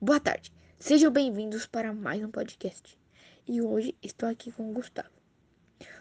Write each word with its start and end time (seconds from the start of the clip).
Boa 0.00 0.20
tarde, 0.20 0.52
sejam 0.78 1.10
bem-vindos 1.10 1.66
para 1.66 1.92
mais 1.92 2.22
um 2.22 2.30
podcast. 2.30 2.96
E 3.44 3.60
hoje 3.60 3.98
estou 4.00 4.28
aqui 4.28 4.52
com 4.52 4.70
o 4.70 4.72
Gustavo. 4.72 5.10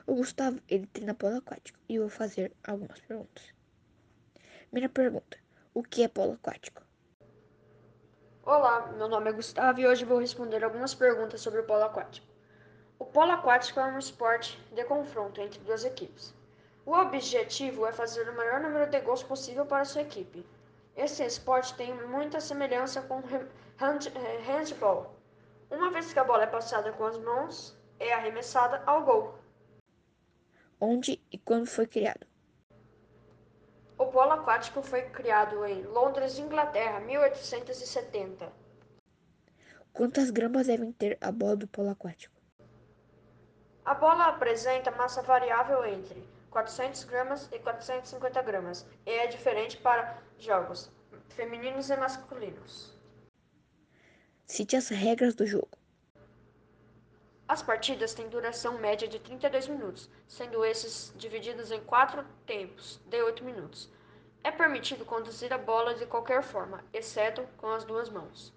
O 0.05 0.13
Gustavo, 0.13 0.62
ele 0.70 0.85
treina 0.85 1.15
polo 1.15 1.38
aquático 1.38 1.79
e 1.89 1.96
eu 1.96 2.04
vou 2.04 2.10
fazer 2.12 2.55
algumas 2.63 2.99
perguntas. 2.99 3.52
Primeira 4.69 4.87
pergunta: 4.87 5.40
O 5.73 5.81
que 5.81 6.04
é 6.04 6.08
polo 6.08 6.33
aquático? 6.33 6.83
Olá, 8.44 8.86
meu 8.96 9.08
nome 9.08 9.31
é 9.31 9.33
Gustavo 9.33 9.79
e 9.79 9.87
hoje 9.87 10.05
vou 10.05 10.19
responder 10.19 10.64
algumas 10.64 10.94
perguntas 10.94 11.41
sobre 11.41 11.62
o 11.62 11.65
polo 11.65 11.86
aquático. 11.86 12.27
O 13.00 13.05
polo 13.05 13.32
aquático 13.32 13.79
é 13.79 13.86
um 13.86 13.97
esporte 13.97 14.64
de 14.76 14.83
confronto 14.83 15.41
entre 15.41 15.59
duas 15.62 15.83
equipes. 15.83 16.36
O 16.86 16.91
objetivo 16.94 17.84
é 17.88 17.91
fazer 17.91 18.30
o 18.30 18.38
maior 18.38 18.59
número 18.59 18.91
de 18.91 19.02
gols 19.02 19.23
possível 19.23 19.66
para 19.66 19.86
sua 19.86 20.04
equipe. 20.04 20.45
Esse 20.98 21.24
esporte 21.24 21.76
tem 21.76 21.94
muita 22.08 22.40
semelhança 22.40 23.04
com 23.04 23.22
hand, 23.80 24.08
eh, 24.16 24.38
handball. 24.40 25.16
Uma 25.70 25.92
vez 25.92 26.12
que 26.12 26.18
a 26.18 26.24
bola 26.24 26.44
é 26.44 26.48
passada 26.48 26.92
com 26.92 27.05
as 27.05 27.16
mãos, 27.20 27.78
é 28.00 28.12
arremessada 28.12 28.82
ao 28.84 29.04
gol. 29.04 29.36
Onde 30.82 31.22
e 31.32 31.38
quando 31.38 31.68
foi 31.68 31.86
criado? 31.86 32.26
O 33.96 34.08
polo 34.08 34.32
aquático 34.32 34.82
foi 34.82 35.04
criado 35.10 35.64
em 35.66 35.84
Londres, 35.84 36.40
Inglaterra, 36.40 37.00
1870. 37.00 38.52
Quantas 39.94 40.32
gramas 40.32 40.66
devem 40.66 40.91
ter 40.91 41.16
a 41.22 41.32
bola 41.32 41.55
do 41.55 41.68
polo 41.68 41.91
aquático? 41.91 42.36
A 43.86 43.94
bola 43.94 44.26
apresenta 44.26 44.90
massa 44.90 45.22
variável 45.22 45.86
entre 45.86 46.27
400 46.58 47.04
gramas 47.04 47.50
e 47.52 47.60
450 47.60 48.42
gramas 48.42 48.84
e 49.06 49.12
é 49.12 49.28
diferente 49.28 49.78
para 49.78 50.18
jogos 50.40 50.90
femininos 51.30 51.91
e 51.91 51.96
masculinos. 51.96 52.98
Cite 54.48 54.76
as 54.76 54.90
regras 54.90 55.36
do 55.36 55.46
jogo. 55.46 55.77
As 57.48 57.62
partidas 57.62 58.16
têm 58.16 58.27
duração 58.27 58.80
média 58.80 59.08
de 59.08 59.20
32 59.20 59.68
minutos, 59.68 60.10
sendo 60.27 60.66
esses 60.66 61.14
divididos 61.16 61.72
em 61.72 61.80
quatro 61.82 62.26
tempos 62.48 62.99
de 63.05 63.21
8 63.21 63.44
minutos. 63.44 63.92
É 64.44 64.49
permitido 64.49 65.05
conduzir 65.05 65.53
a 65.53 65.59
bola 65.59 65.94
de 65.94 66.08
qualquer 66.08 66.42
forma, 66.42 66.83
exceto 66.92 67.47
com 67.58 67.67
as 67.67 67.83
duas 67.83 68.09
mãos. 68.09 68.52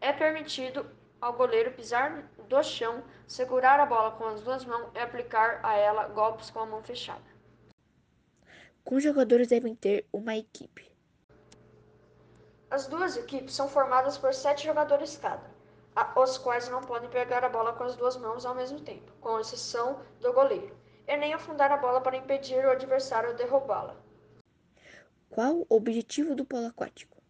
É 0.00 0.14
permitido 0.14 0.86
ao 1.22 1.32
goleiro 1.34 1.70
pisar 1.72 2.28
do 2.48 2.62
chão, 2.64 3.04
segurar 3.28 3.78
a 3.78 3.86
bola 3.86 4.10
com 4.10 4.26
as 4.26 4.42
duas 4.42 4.64
mãos 4.64 4.90
e 4.92 4.98
aplicar 4.98 5.60
a 5.62 5.76
ela 5.76 6.08
golpes 6.08 6.50
com 6.50 6.58
a 6.58 6.66
mão 6.66 6.82
fechada. 6.82 7.22
Quantos 8.84 9.04
jogadores 9.04 9.46
devem 9.46 9.76
ter 9.76 10.04
uma 10.12 10.36
equipe? 10.36 10.90
As 12.68 12.88
duas 12.88 13.16
equipes 13.16 13.54
são 13.54 13.68
formadas 13.68 14.18
por 14.18 14.34
sete 14.34 14.64
jogadores 14.64 15.16
cada, 15.16 15.48
os 16.16 16.38
quais 16.38 16.68
não 16.68 16.80
podem 16.80 17.08
pegar 17.08 17.44
a 17.44 17.48
bola 17.48 17.72
com 17.74 17.84
as 17.84 17.94
duas 17.94 18.16
mãos 18.16 18.44
ao 18.44 18.56
mesmo 18.56 18.80
tempo, 18.80 19.12
com 19.20 19.38
exceção 19.38 20.00
do 20.20 20.32
goleiro, 20.32 20.76
e 21.06 21.16
nem 21.16 21.32
afundar 21.32 21.70
a 21.70 21.76
bola 21.76 22.00
para 22.00 22.16
impedir 22.16 22.64
o 22.64 22.70
adversário 22.70 23.36
de 23.36 23.44
roubá-la. 23.44 23.94
Qual 25.30 25.58
o 25.68 25.76
objetivo 25.76 26.34
do 26.34 26.44
polo 26.44 26.66
aquático? 26.66 27.21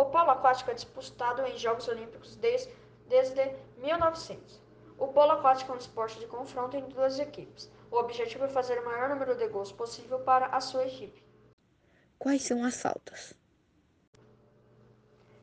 O 0.00 0.06
polo 0.06 0.30
aquático 0.30 0.70
é 0.70 0.74
disputado 0.74 1.44
em 1.44 1.58
Jogos 1.58 1.86
Olímpicos 1.86 2.34
desde, 2.36 2.74
desde 3.06 3.54
1900. 3.76 4.58
O 4.96 5.08
polo 5.08 5.32
aquático 5.32 5.72
é 5.72 5.74
um 5.74 5.78
esporte 5.78 6.18
de 6.18 6.26
confronto 6.26 6.74
entre 6.74 6.94
duas 6.94 7.18
equipes. 7.18 7.70
O 7.90 7.96
objetivo 7.96 8.44
é 8.44 8.48
fazer 8.48 8.78
o 8.78 8.84
maior 8.86 9.10
número 9.10 9.34
de 9.34 9.46
gols 9.48 9.70
possível 9.70 10.18
para 10.20 10.46
a 10.46 10.58
sua 10.62 10.86
equipe. 10.86 11.22
Quais 12.18 12.40
são 12.40 12.64
as 12.64 12.80
faltas? 12.80 13.34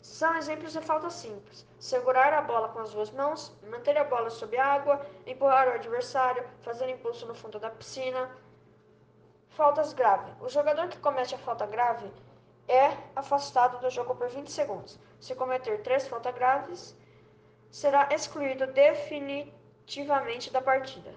São 0.01 0.35
exemplos 0.35 0.73
de 0.73 0.81
faltas 0.81 1.13
simples: 1.13 1.63
segurar 1.79 2.33
a 2.33 2.41
bola 2.41 2.69
com 2.69 2.79
as 2.79 2.91
duas 2.91 3.11
mãos, 3.11 3.55
manter 3.69 3.95
a 3.95 4.05
bola 4.05 4.31
sob 4.31 4.57
a 4.57 4.65
água, 4.65 5.05
empurrar 5.27 5.67
o 5.67 5.73
adversário, 5.73 6.43
fazer 6.63 6.89
impulso 6.89 7.27
no 7.27 7.35
fundo 7.35 7.59
da 7.59 7.69
piscina. 7.69 8.35
Faltas 9.49 9.93
graves: 9.93 10.33
o 10.41 10.49
jogador 10.49 10.87
que 10.87 10.97
comete 10.97 11.35
a 11.35 11.37
falta 11.37 11.67
grave 11.67 12.11
é 12.67 12.97
afastado 13.15 13.79
do 13.79 13.89
jogo 13.89 14.15
por 14.15 14.29
20 14.29 14.51
segundos. 14.51 14.99
Se 15.19 15.33
cometer 15.35 15.81
três 15.81 16.07
faltas 16.07 16.33
graves, 16.35 16.95
será 17.71 18.09
excluído 18.11 18.67
definitivamente 18.67 20.51
da 20.51 20.61
partida. 20.61 21.13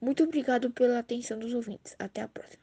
Muito 0.00 0.24
obrigado 0.24 0.70
pela 0.70 0.98
atenção 0.98 1.38
dos 1.38 1.54
ouvintes. 1.54 1.94
Até 1.98 2.22
a 2.22 2.28
próxima. 2.28 2.62